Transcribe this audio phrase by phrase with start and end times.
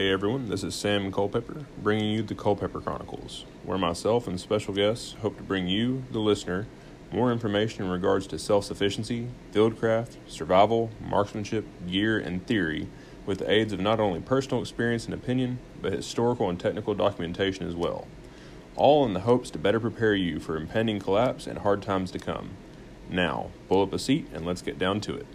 [0.00, 4.72] Hey everyone, this is Sam Culpepper bringing you the Culpepper Chronicles, where myself and special
[4.72, 6.66] guests hope to bring you, the listener,
[7.12, 12.88] more information in regards to self sufficiency, fieldcraft, survival, marksmanship, gear, and theory
[13.26, 17.68] with the aids of not only personal experience and opinion, but historical and technical documentation
[17.68, 18.08] as well.
[18.76, 22.18] All in the hopes to better prepare you for impending collapse and hard times to
[22.18, 22.52] come.
[23.10, 25.26] Now, pull up a seat and let's get down to it.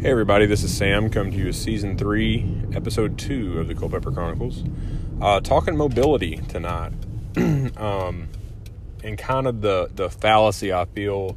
[0.00, 3.74] Hey everybody, this is Sam coming to you with season three, episode two of the
[3.74, 4.62] Culpepper Chronicles.
[5.20, 6.92] Uh, talking mobility tonight,
[7.36, 8.28] um,
[9.02, 11.36] and kind of the the fallacy I feel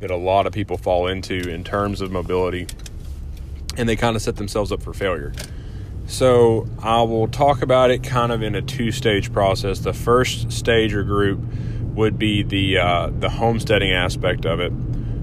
[0.00, 2.66] that a lot of people fall into in terms of mobility,
[3.78, 5.32] and they kind of set themselves up for failure.
[6.06, 9.78] So I will talk about it kind of in a two stage process.
[9.78, 11.40] The first stage or group
[11.94, 14.74] would be the uh, the homesteading aspect of it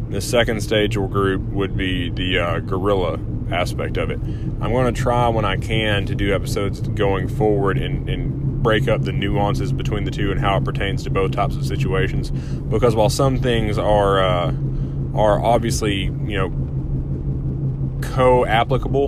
[0.09, 3.19] the second stage or group would be the uh, guerrilla
[3.51, 4.19] aspect of it.
[4.19, 8.87] I'm going to try when I can to do episodes going forward and, and break
[8.87, 12.31] up the nuances between the two and how it pertains to both types of situations.
[12.31, 14.53] Because while some things are uh,
[15.13, 16.49] are obviously you know
[18.01, 19.07] co-applicable,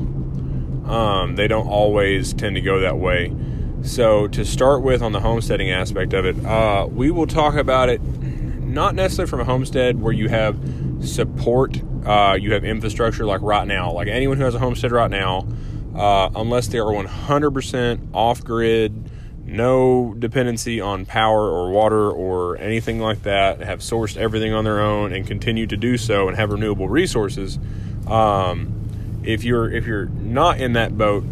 [0.90, 3.36] um, they don't always tend to go that way.
[3.84, 7.90] So to start with on the homesteading aspect of it, uh, we will talk about
[7.90, 10.58] it not necessarily from a homestead where you have
[11.02, 11.82] support.
[12.06, 15.48] Uh, you have infrastructure like right now, like anyone who has a homestead right now,
[15.96, 19.10] uh, unless they are 100% off grid,
[19.46, 24.80] no dependency on power or water or anything like that, have sourced everything on their
[24.80, 27.60] own and continue to do so and have renewable resources.
[28.08, 28.78] Um,
[29.24, 31.24] if you're if you're not in that boat,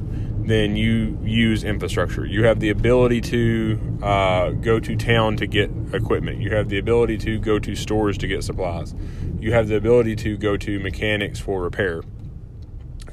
[0.49, 2.25] then you use infrastructure.
[2.25, 6.41] You have the ability to uh, go to town to get equipment.
[6.41, 8.93] You have the ability to go to stores to get supplies
[9.39, 12.01] you have the ability to go to mechanics for repair.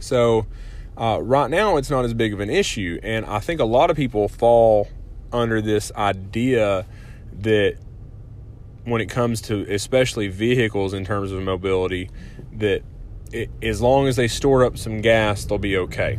[0.00, 0.46] So,
[0.96, 2.98] uh, right now, it's not as big of an issue.
[3.02, 4.88] And I think a lot of people fall
[5.32, 6.86] under this idea
[7.40, 7.76] that
[8.84, 12.10] when it comes to especially vehicles in terms of mobility,
[12.52, 12.82] that
[13.32, 16.18] it, as long as they store up some gas, they'll be okay.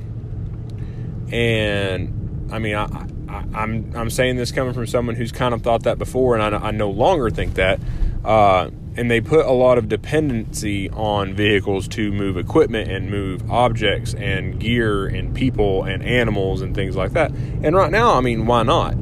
[1.31, 5.53] And I mean, I, I, am I'm, I'm saying this coming from someone who's kind
[5.53, 7.79] of thought that before, and I, I no longer think that.
[8.23, 13.49] Uh, and they put a lot of dependency on vehicles to move equipment and move
[13.51, 17.31] objects and gear and people and animals and things like that.
[17.31, 18.95] And right now, I mean, why not?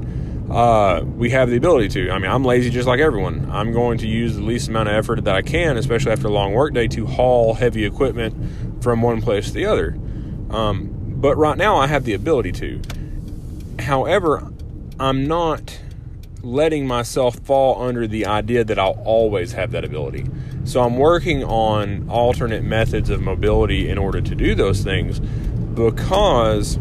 [0.50, 2.12] Uh, we have the ability to.
[2.12, 3.50] I mean, I'm lazy just like everyone.
[3.52, 6.32] I'm going to use the least amount of effort that I can, especially after a
[6.32, 9.98] long workday, to haul heavy equipment from one place to the other.
[10.52, 12.80] Um, but right now, I have the ability to.
[13.80, 14.48] However,
[15.00, 15.80] I'm not
[16.44, 20.28] letting myself fall under the idea that I'll always have that ability.
[20.66, 26.78] So I'm working on alternate methods of mobility in order to do those things because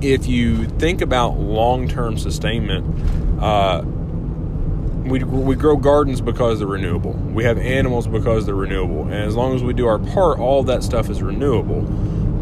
[0.00, 3.82] if you think about long term sustainment, uh,
[5.04, 7.12] we, we grow gardens because they're renewable.
[7.12, 9.02] We have animals because they're renewable.
[9.02, 11.86] And as long as we do our part, all that stuff is renewable.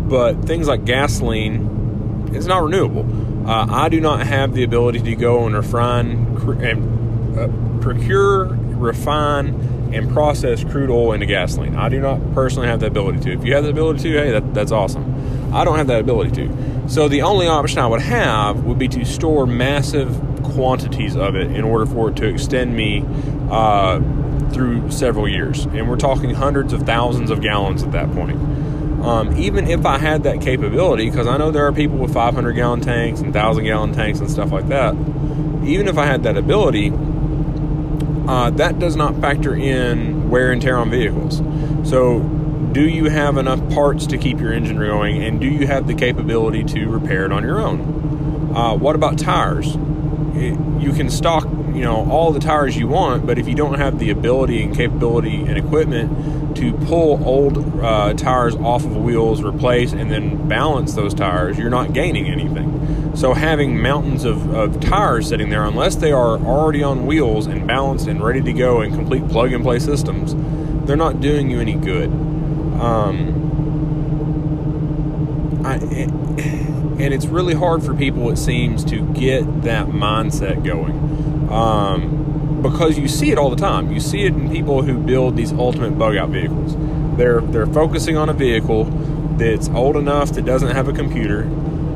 [0.09, 3.49] But things like gasoline, it's not renewable.
[3.49, 9.91] Uh, I do not have the ability to go and refine and uh, procure, refine,
[9.93, 11.77] and process crude oil into gasoline.
[11.77, 13.33] I do not personally have the ability to.
[13.33, 15.55] If you have the ability to, hey, that, that's awesome.
[15.55, 16.89] I don't have that ability to.
[16.89, 21.51] So the only option I would have would be to store massive quantities of it
[21.51, 23.05] in order for it to extend me
[23.51, 24.01] uh,
[24.51, 25.65] through several years.
[25.67, 28.39] And we're talking hundreds of thousands of gallons at that point.
[29.07, 32.53] Um, even if I had that capability, because I know there are people with 500
[32.55, 34.95] gallon tanks and 1,000 gallon tanks and stuff like that,
[35.65, 36.93] even if I had that ability,
[38.27, 41.39] uh, that does not factor in wear and tear on vehicles.
[41.89, 42.19] So,
[42.73, 45.95] do you have enough parts to keep your engine going, and do you have the
[45.95, 48.53] capability to repair it on your own?
[48.57, 49.77] Uh, what about tires?
[50.35, 53.79] It, you can stock, you know, all the tires you want, but if you don't
[53.79, 59.43] have the ability and capability and equipment to pull old uh, tires off of wheels,
[59.43, 63.15] replace, and then balance those tires, you're not gaining anything.
[63.17, 67.67] So having mountains of, of tires sitting there, unless they are already on wheels and
[67.67, 70.35] balanced and ready to go in complete plug and play systems,
[70.87, 72.11] they're not doing you any good.
[72.81, 73.43] Um,
[75.65, 81.51] I, and it's really hard for people, it seems, to get that mindset going.
[81.51, 82.26] Um,
[82.71, 83.93] because you see it all the time.
[83.93, 86.77] You see it in people who build these ultimate bug out vehicles.
[87.17, 88.85] They're they're focusing on a vehicle
[89.37, 91.43] that's old enough that doesn't have a computer,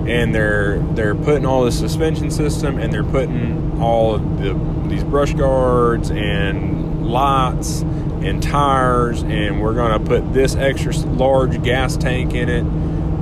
[0.07, 4.55] and they're they're putting all the suspension system and they're putting all of the
[4.89, 7.81] these brush guards and lights
[8.23, 12.65] and tires, and we're to put this extra large gas tank in it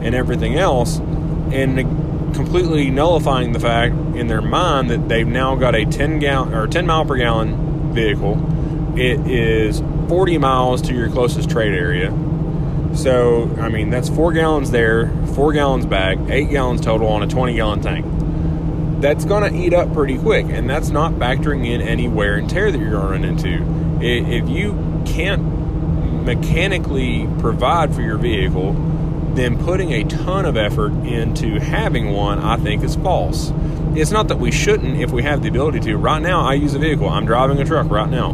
[0.05, 1.77] and everything else, and
[2.39, 6.69] completely nullifying the fact in their mind that they've now got a 10 gallon or
[6.69, 8.39] 10 mile per gallon vehicle.
[8.97, 12.17] It is 40 miles to your closest trade area.
[12.95, 17.27] So, I mean, that's four gallons there, four gallons back, eight gallons total on a
[17.27, 18.07] 20 gallon tank.
[19.03, 22.49] That's going to eat up pretty quick, and that's not factoring in any wear and
[22.49, 24.01] tear that you're going to run into.
[24.01, 25.43] If you can't
[26.25, 28.75] mechanically provide for your vehicle,
[29.35, 33.53] then putting a ton of effort into having one, I think, is false.
[33.95, 35.97] It's not that we shouldn't if we have the ability to.
[35.97, 37.09] Right now, I use a vehicle.
[37.09, 38.31] I'm driving a truck right now.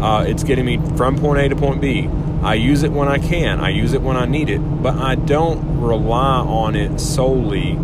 [0.00, 2.08] Uh, it's getting me from point A to point B.
[2.42, 3.60] I use it when I can.
[3.60, 7.78] I use it when I need it, but I don't rely on it solely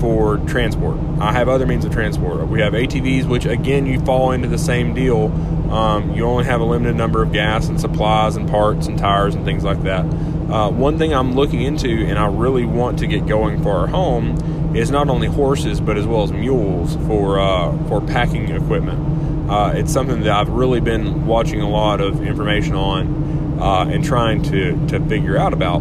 [0.00, 0.98] for transport.
[1.20, 2.46] I have other means of transport.
[2.48, 5.32] We have ATVs, which again you fall into the same deal.
[5.72, 9.34] Um, you only have a limited number of gas and supplies and parts and tires
[9.34, 10.04] and things like that.
[10.50, 13.86] Uh, one thing I'm looking into, and I really want to get going for our
[13.86, 19.50] home, is not only horses but as well as mules for uh, for packing equipment.
[19.50, 24.04] Uh, it's something that I've really been watching a lot of information on uh, and
[24.04, 25.80] trying to to figure out about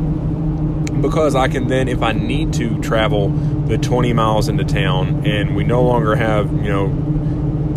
[1.01, 5.55] because I can then, if I need to travel the 20 miles into town and
[5.55, 6.87] we no longer have, you know,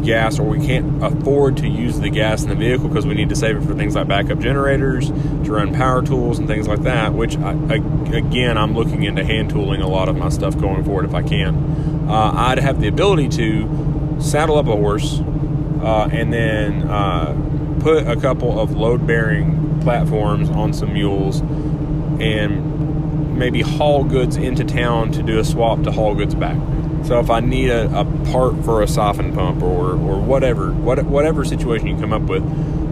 [0.03, 3.29] gas or we can't afford to use the gas in the vehicle because we need
[3.29, 6.83] to save it for things like backup generators, to run power tools and things like
[6.83, 7.75] that, which I, I,
[8.17, 11.23] again, I'm looking into hand tooling a lot of my stuff going forward if I
[11.23, 12.09] can.
[12.09, 15.21] Uh, I'd have the ability to saddle up a horse
[15.83, 21.41] uh, and then uh, put a couple of load bearing platforms on some mules
[22.21, 26.57] and maybe haul goods into town to do a swap to haul goods back.
[27.05, 31.03] So if I need a, a part for a siphon pump or, or whatever, what,
[31.05, 32.43] whatever situation you come up with,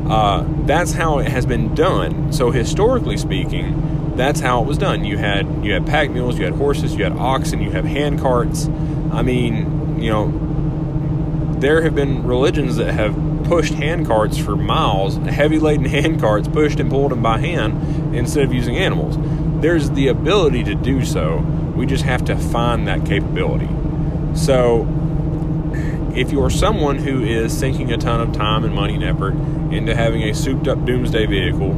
[0.09, 2.33] uh, that's how it has been done.
[2.33, 5.05] So historically speaking, that's how it was done.
[5.05, 8.21] You had you had pack mules, you had horses, you had oxen, you have hand
[8.21, 8.69] carts.
[9.13, 15.17] I mean, you know, there have been religions that have pushed hand carts for miles,
[15.17, 19.17] heavy laden hand carts pushed and pulled them by hand instead of using animals
[19.61, 21.39] there's the ability to do so.
[21.75, 23.69] We just have to find that capability.
[24.35, 24.85] So,
[26.17, 29.35] if you're someone who is sinking a ton of time and money and effort
[29.73, 31.73] into having a souped up doomsday vehicle,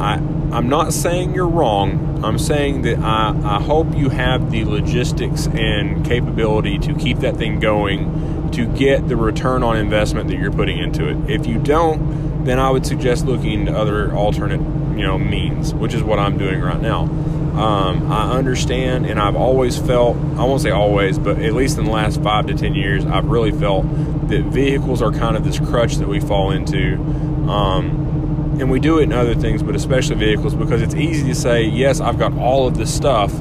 [0.00, 0.14] I,
[0.52, 2.24] I'm not saying you're wrong.
[2.24, 7.36] I'm saying that I, I hope you have the logistics and capability to keep that
[7.36, 11.30] thing going to get the return on investment that you're putting into it.
[11.30, 14.60] If you don't, then I would suggest looking into other alternate
[14.96, 17.06] you know means, which is what I'm doing right now.
[17.52, 21.84] Um, I understand, and I've always felt, I won't say always, but at least in
[21.84, 23.84] the last five to ten years, I've really felt
[24.28, 26.94] that vehicles are kind of this crutch that we fall into.
[27.50, 31.34] Um, and we do it in other things, but especially vehicles, because it's easy to
[31.34, 33.32] say, yes, I've got all of this stuff,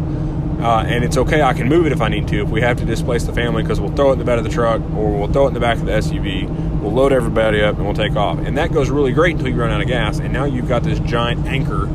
[0.60, 2.42] uh, and it's okay, I can move it if I need to.
[2.44, 4.44] If we have to displace the family, because we'll throw it in the bed of
[4.44, 6.50] the truck or we'll throw it in the back of the SUV,
[6.82, 8.40] we'll load everybody up and we'll take off.
[8.40, 10.20] And that goes really great until you run out of gas.
[10.20, 11.86] And now you've got this giant anchor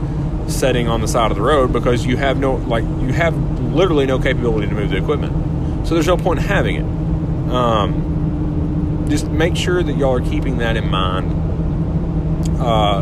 [0.49, 3.37] setting on the side of the road because you have no, like, you have
[3.73, 5.87] literally no capability to move the equipment.
[5.87, 6.85] So there's no point in having it.
[7.53, 11.33] Um, just make sure that y'all are keeping that in mind.
[12.61, 13.01] Uh,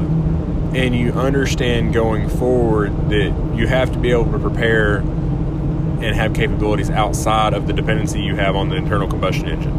[0.74, 6.34] and you understand going forward that you have to be able to prepare and have
[6.34, 9.72] capabilities outside of the dependency you have on the internal combustion engine.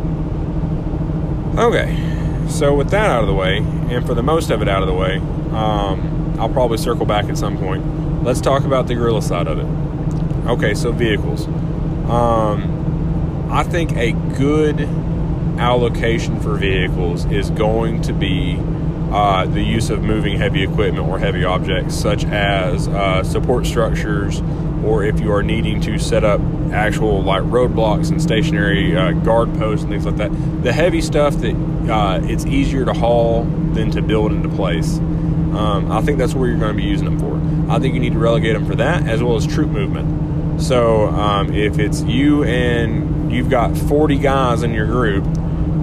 [1.58, 4.82] Okay, so with that out of the way, and for the most of it out
[4.82, 5.18] of the way,
[5.52, 8.24] um, I'll probably circle back at some point.
[8.24, 10.48] Let's talk about the guerrilla side of it.
[10.50, 11.48] Okay, so vehicles.
[12.10, 14.82] Um, I think a good
[15.60, 18.58] allocation for vehicles is going to be
[19.12, 24.42] uh, the use of moving heavy equipment or heavy objects, such as uh, support structures,
[24.84, 26.42] or if you are needing to set up
[26.74, 30.64] actual like roadblocks and stationary uh, guard posts and things like that.
[30.64, 31.56] The heavy stuff that
[31.90, 35.00] uh, it's easier to haul than to build into place.
[35.56, 37.72] Um, I think that's where you're going to be using them for.
[37.72, 40.62] I think you need to relegate them for that as well as troop movement.
[40.62, 45.26] So um, if it's you and you've got 40 guys in your group,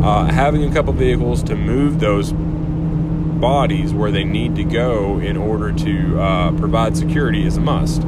[0.03, 5.37] uh, having a couple vehicles to move those bodies where they need to go in
[5.37, 8.03] order to uh, provide security is a must.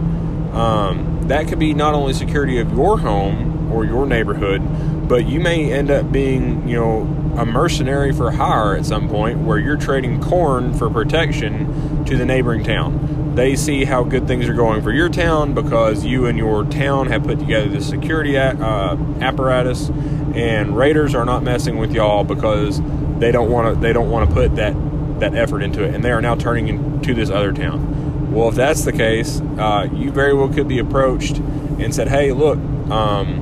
[0.52, 4.60] Um, that could be not only security of your home or your neighborhood,
[5.08, 9.40] but you may end up being, you know, a mercenary for hire at some point
[9.40, 13.34] where you're trading corn for protection to the neighboring town.
[13.34, 17.06] They see how good things are going for your town because you and your town
[17.06, 19.88] have put together the security uh, apparatus,
[20.34, 22.82] and raiders are not messing with y'all because
[23.18, 23.80] they don't want to.
[23.80, 24.74] They don't want to put that
[25.20, 28.32] that effort into it, and they are now turning into this other town.
[28.32, 32.32] Well, if that's the case, uh, you very well could be approached and said, "Hey,
[32.32, 32.58] look."
[32.90, 33.41] Um,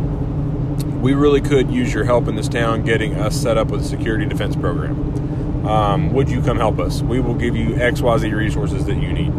[1.00, 3.84] we really could use your help in this town getting us set up with a
[3.84, 5.66] security defense program.
[5.66, 7.02] Um, would you come help us?
[7.02, 9.32] We will give you XYZ resources that you need.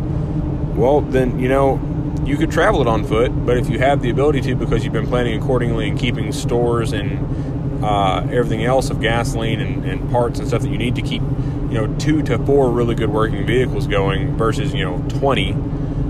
[0.76, 1.80] Well, then, you know,
[2.26, 4.94] you could travel it on foot, but if you have the ability to because you've
[4.94, 10.40] been planning accordingly and keeping stores and uh, everything else of gasoline and, and parts
[10.40, 13.46] and stuff that you need to keep, you know, two to four really good working
[13.46, 15.56] vehicles going versus, you know, 20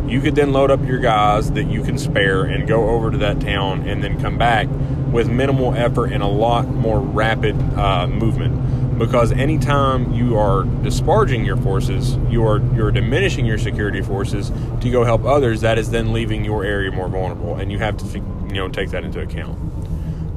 [0.08, 3.18] you could then load up your guys that you can spare and go over to
[3.18, 4.68] that town and then come back
[5.12, 8.98] with minimal effort and a lot more rapid uh, movement.
[8.98, 14.52] Because anytime you are disparaging your forces, you are you're diminishing your security forces
[14.82, 15.62] to go help others.
[15.62, 18.92] That is then leaving your area more vulnerable, and you have to you know take
[18.92, 19.58] that into account.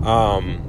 [0.07, 0.63] Um,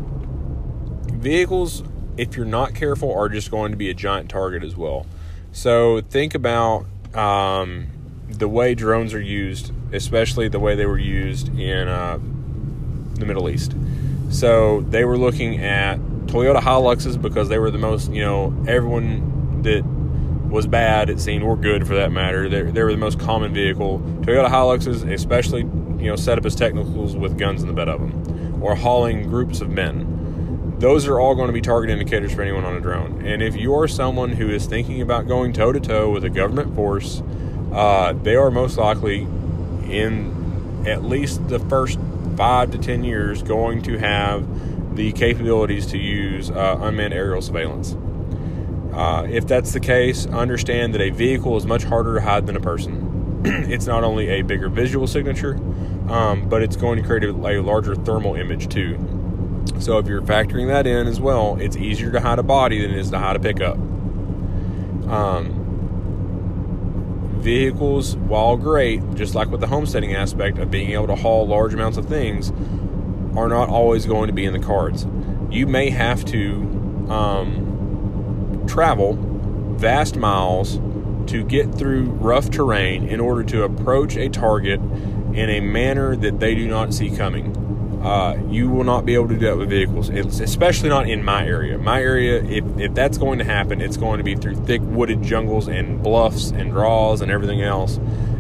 [1.14, 1.84] vehicles,
[2.18, 5.06] if you're not careful, are just going to be a giant target as well.
[5.54, 7.88] So think about um,
[8.28, 12.20] the way drones are used, especially the way they were used in uh,
[13.14, 13.74] the Middle East.
[14.30, 19.62] So they were looking at Toyota Hiluxes because they were the most, you know, everyone
[19.62, 19.84] that
[20.50, 22.50] was bad, it seemed, or good for that matter.
[22.50, 24.00] They, they were the most common vehicle.
[24.22, 28.00] Toyota Hiluxes, especially, you know, set up as technicals with guns in the bed of
[28.00, 30.76] them, or hauling groups of men.
[30.80, 33.26] Those are all going to be target indicators for anyone on a drone.
[33.26, 36.30] And if you are someone who is thinking about going toe to toe with a
[36.30, 37.24] government force,
[37.72, 39.22] uh, they are most likely
[39.90, 41.98] in at least the first
[42.36, 47.96] five to ten years going to have the capabilities to use uh, unmanned aerial surveillance.
[48.94, 52.56] Uh, if that's the case, understand that a vehicle is much harder to hide than
[52.56, 53.42] a person.
[53.46, 55.56] it's not only a bigger visual signature,
[56.10, 58.98] um, but it's going to create a, a, larger thermal image too.
[59.80, 62.92] So if you're factoring that in as well, it's easier to hide a body than
[62.92, 63.76] it is to hide a pickup.
[65.08, 65.55] Um,
[67.46, 71.76] vehicles, while great, just like with the homesteading aspect of being able to haul large
[71.76, 72.52] amounts of things,
[73.38, 75.06] are not always going to be in the cards.
[75.52, 76.54] You may have to
[77.08, 79.14] um, travel
[79.78, 80.80] vast miles
[81.28, 84.80] to get through rough terrain in order to approach a target
[85.34, 87.65] in a manner that they do not see coming.
[88.06, 91.24] Uh, you will not be able to do that with vehicles, it's especially not in
[91.24, 91.76] my area.
[91.76, 95.24] My area, if, if that's going to happen, it's going to be through thick wooded
[95.24, 97.98] jungles and bluffs and draws and everything else.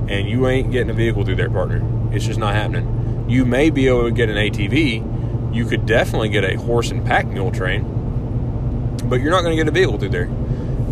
[0.07, 1.81] And you ain't getting a vehicle through there, partner.
[2.13, 3.25] It's just not happening.
[3.27, 5.55] You may be able to get an ATV.
[5.55, 9.63] You could definitely get a horse and pack mule train, but you're not going to
[9.63, 10.29] get a vehicle through there.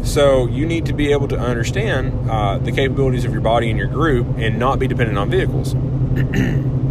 [0.04, 3.78] So you need to be able to understand uh, the capabilities of your body and
[3.78, 5.76] your group and not be dependent on vehicles.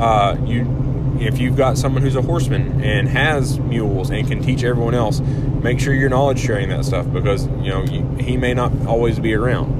[0.00, 4.64] Uh, you, if you've got someone who's a horseman and has mules and can teach
[4.64, 8.54] everyone else, make sure you're knowledge sharing that stuff because you know you, he may
[8.54, 9.78] not always be around.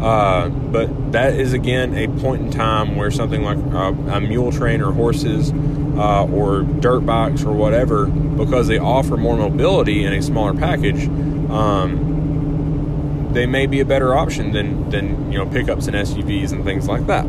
[0.00, 4.52] Uh, but that is again a point in time where something like uh, a mule
[4.52, 5.50] train or horses
[5.96, 11.08] uh, or dirt bikes or whatever, because they offer more mobility in a smaller package,
[11.50, 16.62] um, they may be a better option than than you know pickups and SUVs and
[16.62, 17.26] things like that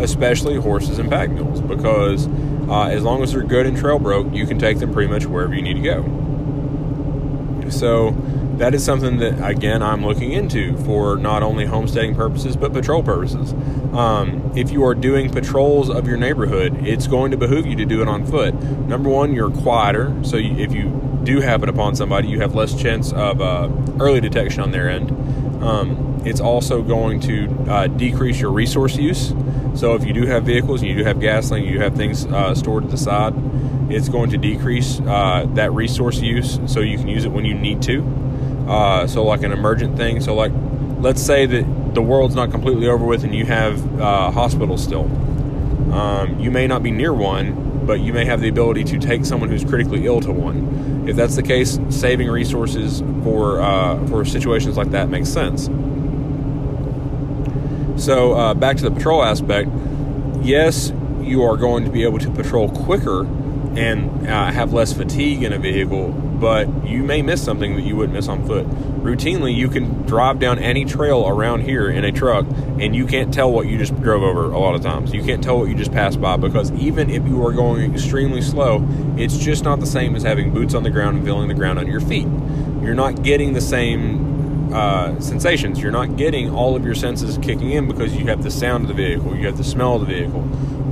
[0.00, 2.26] especially horses and pack mules, because
[2.68, 5.26] uh, as long as they're good and trail broke, you can take them pretty much
[5.26, 7.70] wherever you need to go.
[7.70, 8.10] So
[8.58, 13.02] that is something that again I'm looking into for not only homesteading purposes but patrol
[13.02, 13.54] purposes.
[13.94, 17.84] Um, if you are doing patrols of your neighborhood, it's going to behoove you to
[17.86, 18.54] do it on foot.
[18.54, 22.74] Number one, you're quieter, so you, if you do happen upon somebody, you have less
[22.74, 25.10] chance of uh, early detection on their end.
[25.62, 29.32] Um, it's also going to uh, decrease your resource use.
[29.80, 32.54] So if you do have vehicles and you do have gasoline, you have things uh,
[32.54, 33.32] stored at the side,
[33.90, 37.54] it's going to decrease uh, that resource use so you can use it when you
[37.54, 38.02] need to.
[38.68, 40.20] Uh, so like an emergent thing.
[40.20, 40.52] So like,
[40.98, 45.04] let's say that the world's not completely over with and you have uh, hospitals still.
[45.94, 49.24] Um, you may not be near one, but you may have the ability to take
[49.24, 51.08] someone who's critically ill to one.
[51.08, 55.70] If that's the case, saving resources for uh, for situations like that makes sense.
[58.00, 59.68] So uh, back to the patrol aspect.
[60.40, 60.90] Yes,
[61.20, 63.26] you are going to be able to patrol quicker
[63.76, 67.94] and uh, have less fatigue in a vehicle, but you may miss something that you
[67.94, 68.66] wouldn't miss on foot.
[69.02, 72.46] Routinely, you can drive down any trail around here in a truck,
[72.80, 75.12] and you can't tell what you just drove over a lot of times.
[75.12, 78.40] You can't tell what you just passed by because even if you are going extremely
[78.40, 81.54] slow, it's just not the same as having boots on the ground and feeling the
[81.54, 82.26] ground under your feet.
[82.82, 84.39] You're not getting the same
[84.72, 85.80] uh, sensations.
[85.80, 88.88] You're not getting all of your senses kicking in because you have the sound of
[88.88, 90.48] the vehicle, you have the smell of the vehicle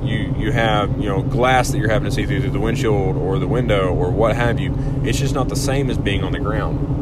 [0.08, 3.16] you you have you know glass that you're having to see through, through the windshield
[3.16, 4.74] or the window or what have you.
[5.04, 6.96] It's just not the same as being on the ground.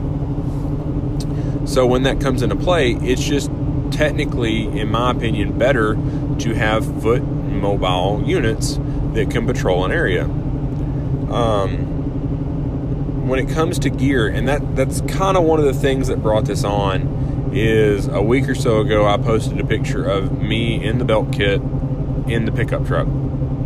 [1.69, 3.51] So when that comes into play, it's just
[3.91, 8.79] technically, in my opinion, better to have foot mobile units
[9.15, 10.25] that can patrol an area.
[10.25, 11.96] Um,
[13.27, 16.23] when it comes to gear, and that that's kind of one of the things that
[16.23, 20.85] brought this on is a week or so ago I posted a picture of me
[20.85, 21.61] in the belt kit
[22.29, 23.09] in the pickup truck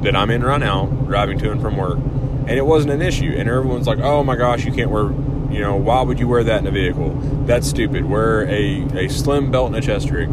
[0.02, 3.35] that I'm in right now, driving to and from work, and it wasn't an issue.
[3.37, 5.11] And everyone's like, "Oh my gosh, you can't wear,
[5.50, 7.11] you know, why would you wear that in a vehicle?
[7.47, 8.07] That's stupid.
[8.07, 10.31] Wear a a slim belt and a chest rig."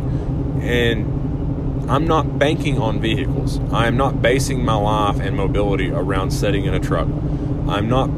[0.61, 3.59] And I'm not banking on vehicles.
[3.71, 7.07] I am not basing my life and mobility around sitting in a truck.
[7.67, 8.09] I'm not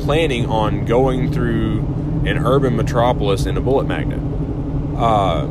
[0.00, 1.80] planning on going through
[2.26, 4.20] an urban metropolis in a bullet magnet.
[4.96, 5.46] Uh,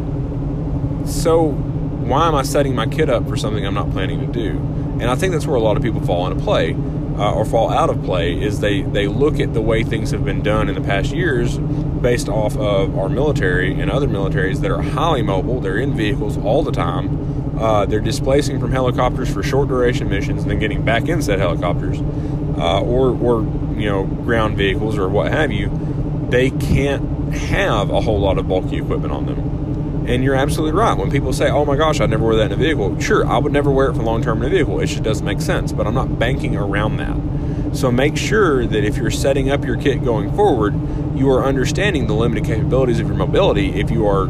[1.06, 1.50] so
[2.10, 4.58] why am I setting my kid up for something I'm not planning to do?
[5.00, 6.74] And I think that's where a lot of people fall into play
[7.20, 10.24] uh, or fall out of play is they, they look at the way things have
[10.24, 14.72] been done in the past years based off of our military and other militaries that
[14.72, 15.60] are highly mobile.
[15.60, 17.58] They're in vehicles all the time.
[17.60, 21.40] Uh, they're displacing from helicopters for short duration missions and then getting back in said
[21.40, 22.00] helicopters
[22.60, 23.44] uh, or, or
[23.80, 25.70] you know ground vehicles or what have you.
[26.30, 30.08] They can't have a whole lot of bulky equipment on them.
[30.08, 30.98] And you're absolutely right.
[30.98, 33.38] When people say, oh my gosh, I'd never wear that in a vehicle, sure, I
[33.38, 34.80] would never wear it for long term in a vehicle.
[34.80, 35.72] It just doesn't make sense.
[35.72, 37.76] But I'm not banking around that.
[37.76, 40.74] So make sure that if you're setting up your kit going forward,
[41.16, 44.28] you are understanding the limited capabilities of your mobility if you are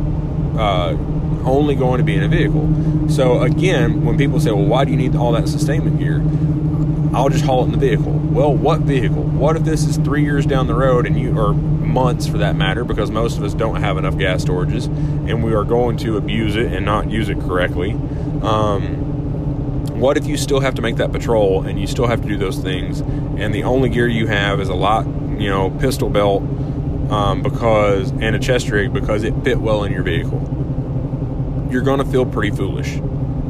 [0.60, 0.98] uh,
[1.46, 3.10] only going to be in a vehicle.
[3.10, 6.22] So again, when people say, well, why do you need all that sustainment gear?
[7.14, 8.12] I'll just haul it in the vehicle.
[8.12, 9.24] Well, what vehicle?
[9.24, 12.56] What if this is three years down the road and you, or months for that
[12.56, 14.86] matter, because most of us don't have enough gas storages
[15.28, 17.92] and we are going to abuse it and not use it correctly?
[18.44, 22.28] Um, what if you still have to make that patrol and you still have to
[22.28, 26.10] do those things and the only gear you have is a lot, you know, pistol
[26.10, 26.44] belt
[27.12, 31.68] um, because and a chest rig because it fit well in your vehicle?
[31.72, 33.00] You're going to feel pretty foolish.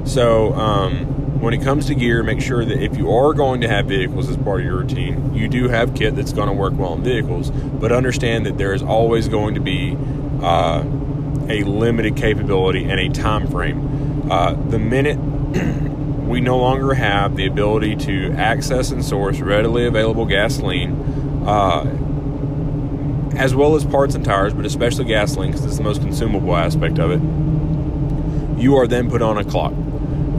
[0.06, 3.68] So, um, when it comes to gear, make sure that if you are going to
[3.68, 6.74] have vehicles as part of your routine, you do have kit that's going to work
[6.76, 7.50] well in vehicles.
[7.50, 9.96] But understand that there is always going to be
[10.42, 10.84] uh,
[11.48, 14.30] a limited capability and a time frame.
[14.30, 15.18] Uh, the minute
[16.28, 20.92] we no longer have the ability to access and source readily available gasoline,
[21.48, 21.86] uh,
[23.38, 27.00] as well as parts and tires, but especially gasoline because it's the most consumable aspect
[27.00, 27.22] of it,
[28.62, 29.74] you are then put on a clock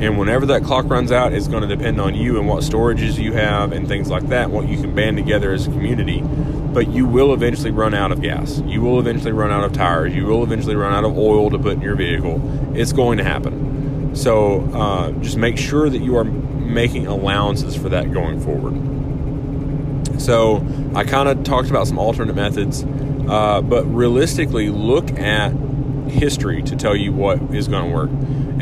[0.00, 3.18] and whenever that clock runs out, it's going to depend on you and what storages
[3.18, 6.22] you have and things like that, what you can band together as a community.
[6.22, 8.60] But you will eventually run out of gas.
[8.60, 10.14] You will eventually run out of tires.
[10.14, 12.40] You will eventually run out of oil to put in your vehicle.
[12.74, 14.14] It's going to happen.
[14.16, 20.20] So uh, just make sure that you are making allowances for that going forward.
[20.20, 22.84] So I kind of talked about some alternate methods,
[23.28, 25.52] uh, but realistically, look at
[26.10, 28.10] history to tell you what is going to work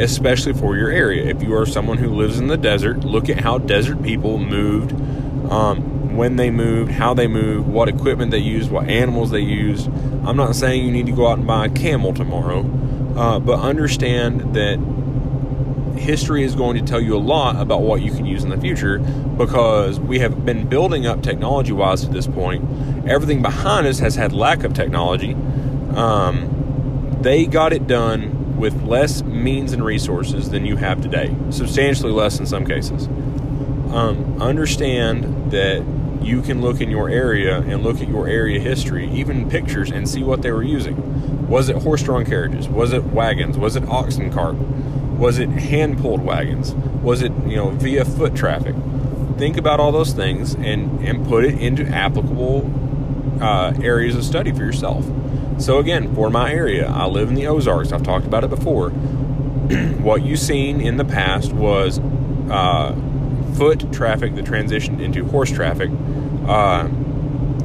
[0.00, 1.24] especially for your area.
[1.24, 4.92] If you are someone who lives in the desert, look at how desert people moved,
[5.50, 9.88] um, when they moved, how they moved, what equipment they used, what animals they used.
[10.24, 12.60] I'm not saying you need to go out and buy a camel tomorrow,
[13.16, 14.78] uh, but understand that
[15.98, 18.60] history is going to tell you a lot about what you can use in the
[18.60, 22.64] future because we have been building up technology wise to this point.
[23.08, 25.34] Everything behind us has had lack of technology.
[25.94, 26.57] Um,
[27.22, 32.38] they got it done with less means and resources than you have today, substantially less
[32.38, 33.06] in some cases.
[33.06, 35.84] Um, understand that
[36.22, 40.08] you can look in your area and look at your area history, even pictures, and
[40.08, 41.48] see what they were using.
[41.48, 42.68] Was it horse drawn carriages?
[42.68, 43.56] Was it wagons?
[43.56, 44.56] Was it oxen cart?
[44.56, 46.74] Was it hand pulled wagons?
[47.02, 48.74] Was it, you know, via foot traffic?
[49.38, 52.87] Think about all those things and, and put it into applicable
[53.40, 55.04] uh, areas of study for yourself.
[55.58, 57.92] So, again, for my area, I live in the Ozarks.
[57.92, 58.90] I've talked about it before.
[60.00, 61.98] what you've seen in the past was
[62.50, 62.94] uh,
[63.56, 65.90] foot traffic that transitioned into horse traffic,
[66.46, 66.86] uh,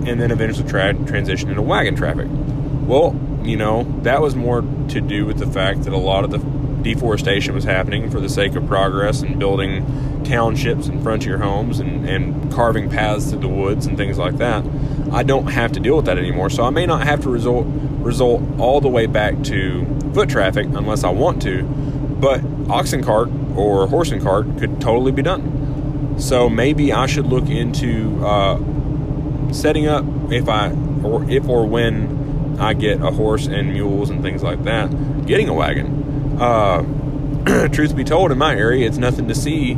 [0.06, 2.28] and then eventually tra- transitioned into wagon traffic.
[2.30, 6.32] Well, you know, that was more to do with the fact that a lot of
[6.32, 6.40] the
[6.84, 12.08] deforestation was happening for the sake of progress and building townships and frontier homes and,
[12.08, 14.64] and carving paths through the woods and things like that.
[15.14, 16.50] I don't have to deal with that anymore.
[16.50, 20.66] So I may not have to result result all the way back to foot traffic
[20.66, 26.20] unless I want to, but oxen cart or horse and cart could totally be done.
[26.20, 30.72] So maybe I should look into uh, setting up if I
[31.04, 35.50] or if or when I get a horse and mules and things like that, getting
[35.50, 36.38] a wagon.
[36.40, 39.78] Uh, truth be told, in my area, it's nothing to see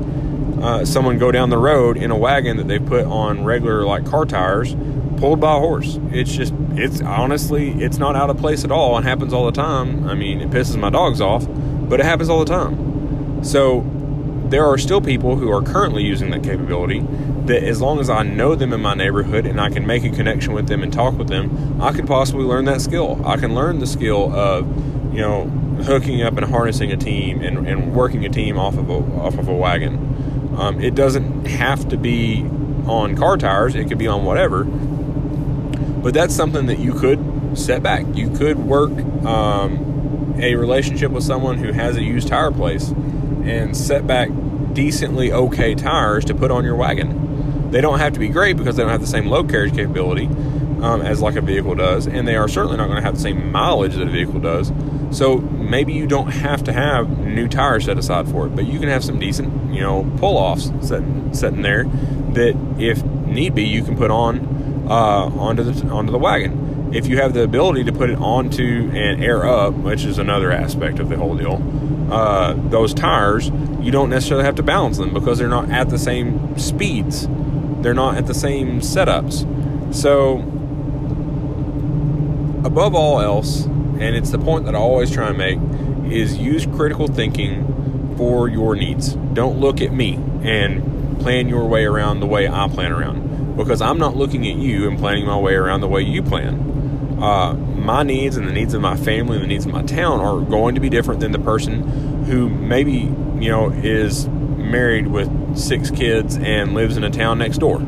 [0.62, 4.06] uh, someone go down the road in a wagon that they put on regular like
[4.06, 4.74] car tires,
[5.18, 6.00] pulled by a horse.
[6.12, 9.52] It's just, it's honestly, it's not out of place at all and happens all the
[9.52, 10.08] time.
[10.08, 13.44] I mean, it pisses my dogs off, but it happens all the time.
[13.44, 13.84] So
[14.50, 17.00] there are still people who are currently using that capability
[17.46, 20.10] that as long as I know them in my neighborhood and I can make a
[20.10, 23.22] connection with them and talk with them, I could possibly learn that skill.
[23.26, 24.66] I can learn the skill of,
[25.14, 25.46] you know,
[25.84, 29.38] hooking up and harnessing a team and, and working a team off of a, off
[29.38, 30.56] of a wagon.
[30.58, 32.44] Um, it doesn't have to be
[32.88, 34.64] on car tires, it could be on whatever.
[35.76, 38.06] But that's something that you could set back.
[38.14, 38.92] You could work
[39.26, 44.30] um, a relationship with someone who has a used tire place and set back
[44.74, 47.72] decently okay tires to put on your wagon.
[47.72, 50.28] They don't have to be great because they don't have the same load carriage capability
[50.82, 53.22] um, as like a vehicle does, and they are certainly not going to have the
[53.22, 54.72] same mileage that a vehicle does.
[55.12, 58.80] So maybe you don't have to have new tires set aside for it, but you
[58.80, 61.86] can have some decent, you know, pull offs sitting, sitting there
[62.34, 66.94] that, if need be, you can put on uh, onto the onto the wagon.
[66.94, 70.52] If you have the ability to put it onto and air up, which is another
[70.52, 71.62] aspect of the whole deal,
[72.12, 73.50] uh, those tires,
[73.82, 77.28] you don't necessarily have to balance them because they're not at the same speeds.
[77.82, 79.94] They're not at the same setups.
[79.94, 80.38] So,
[82.66, 85.60] above all else, and it's the point that I always try and make,
[86.12, 89.14] is use critical thinking for your needs.
[89.14, 93.25] Don't look at me and plan your way around the way I plan around
[93.56, 97.20] because I'm not looking at you and planning my way around the way you plan.
[97.22, 100.20] Uh, my needs and the needs of my family and the needs of my town
[100.20, 102.92] are going to be different than the person who maybe
[103.40, 107.82] you know is married with six kids and lives in a town next door.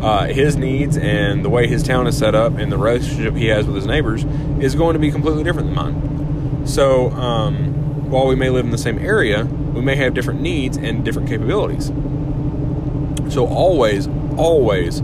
[0.00, 3.46] Uh, his needs and the way his town is set up and the relationship he
[3.46, 4.24] has with his neighbors
[4.60, 6.66] is going to be completely different than mine.
[6.66, 10.76] So, um, while we may live in the same area, we may have different needs
[10.76, 11.86] and different capabilities.
[13.32, 14.06] So, always,
[14.36, 15.00] always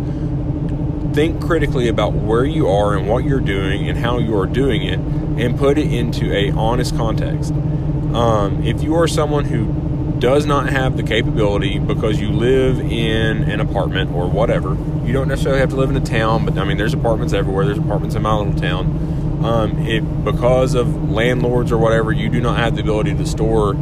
[1.14, 4.83] think critically about where you are and what you're doing and how you are doing
[4.83, 4.99] it
[5.38, 7.53] and put it into a honest context.
[7.53, 13.42] Um, if you are someone who does not have the capability because you live in
[13.45, 16.64] an apartment or whatever, you don't necessarily have to live in a town, but I
[16.64, 17.66] mean, there's apartments everywhere.
[17.66, 19.42] There's apartments in my little town.
[19.45, 23.75] Um, if because of landlords or whatever, you do not have the ability to store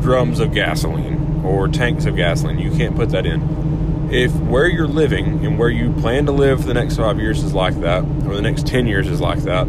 [0.00, 3.67] drums of gasoline or tanks of gasoline, you can't put that in.
[4.10, 7.52] If where you're living and where you plan to live the next five years is
[7.52, 9.68] like that, or the next 10 years is like that,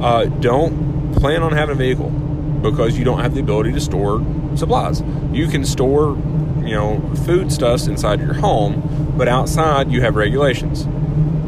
[0.00, 4.24] uh, don't plan on having a vehicle because you don't have the ability to store
[4.56, 5.02] supplies.
[5.32, 6.16] You can store,
[6.64, 10.86] you know, foodstuffs inside your home, but outside you have regulations.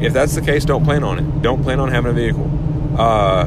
[0.02, 1.42] If that's the case, don't plan on it.
[1.42, 2.50] Don't plan on having a vehicle.
[2.98, 3.46] Uh,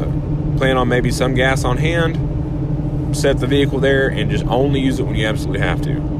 [0.57, 4.99] plan on maybe some gas on hand, set the vehicle there, and just only use
[4.99, 6.18] it when you absolutely have to.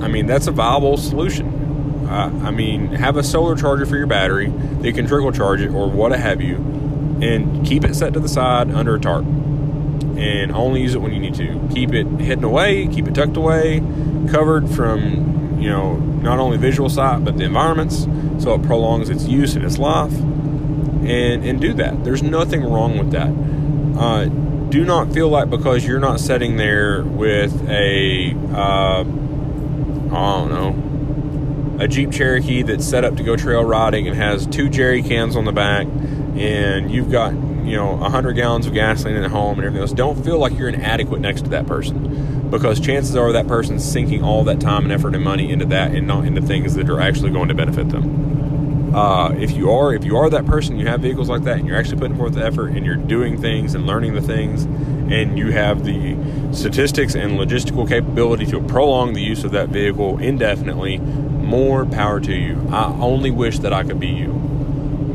[0.00, 2.06] I mean, that's a viable solution.
[2.08, 5.70] Uh, I mean, have a solar charger for your battery that can trickle charge it
[5.70, 9.26] or what have you, and keep it set to the side under a tarp
[10.18, 11.68] and only use it when you need to.
[11.72, 13.80] Keep it hidden away, keep it tucked away,
[14.30, 18.06] covered from, you know, not only visual sight but the environments
[18.42, 20.12] so it prolongs its use and its life.
[20.12, 22.04] And, and do that.
[22.04, 23.32] There's nothing wrong with that.
[23.98, 24.24] Uh,
[24.68, 29.04] do not feel like because you're not sitting there with a, uh,
[30.12, 30.50] I don't
[31.78, 35.02] know, a Jeep Cherokee that's set up to go trail riding and has two jerry
[35.02, 39.58] cans on the back, and you've got you know 100 gallons of gasoline at home
[39.58, 39.92] and everything else.
[39.92, 44.24] Don't feel like you're inadequate next to that person because chances are that person's sinking
[44.24, 47.00] all that time and effort and money into that and not into things that are
[47.00, 48.94] actually going to benefit them.
[48.94, 51.68] Uh, if you are if you are that person you have vehicles like that and
[51.68, 54.64] you're actually putting forth the effort and you're doing things and learning the things
[55.10, 56.16] and you have the
[56.52, 62.34] statistics and logistical capability to prolong the use of that vehicle indefinitely more power to
[62.34, 64.32] you i only wish that i could be you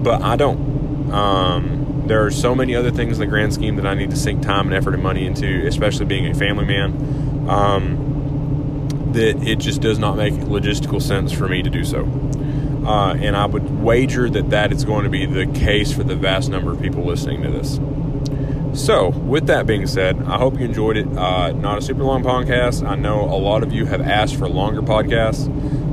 [0.03, 0.73] but i don't
[1.11, 4.17] um, there are so many other things in the grand scheme that I need to
[4.17, 9.59] sink time and effort and money into, especially being a family man, um, that it
[9.59, 12.03] just does not make logistical sense for me to do so.
[12.85, 16.15] Uh, and I would wager that that is going to be the case for the
[16.15, 17.77] vast number of people listening to this.
[18.73, 21.07] So, with that being said, I hope you enjoyed it.
[21.15, 22.83] Uh, not a super long podcast.
[22.83, 25.47] I know a lot of you have asked for longer podcasts.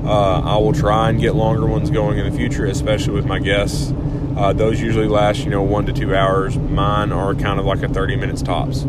[0.06, 3.38] Uh, I will try and get longer ones going in the future, especially with my
[3.38, 3.92] guests.
[4.34, 6.56] Uh, those usually last, you know, one to two hours.
[6.56, 8.86] Mine are kind of like a 30 minutes tops.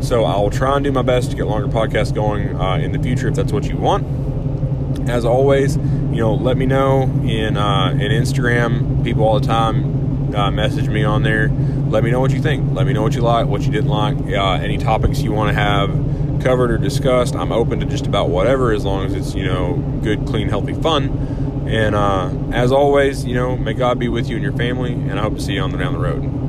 [0.00, 2.90] So I will try and do my best to get longer podcasts going uh, in
[2.90, 5.08] the future if that's what you want.
[5.08, 9.04] As always, you know, let me know in uh, in Instagram.
[9.04, 11.50] People all the time uh, message me on there.
[11.88, 12.74] Let me know what you think.
[12.74, 15.48] Let me know what you like, what you didn't like, uh, any topics you want
[15.48, 15.90] to have
[16.42, 17.34] covered or discussed.
[17.34, 20.74] I'm open to just about whatever as long as it's you know good, clean, healthy
[20.74, 21.66] fun.
[21.66, 25.18] And uh, as always, you know, may God be with you and your family, and
[25.18, 26.47] I hope to see you on the down the road.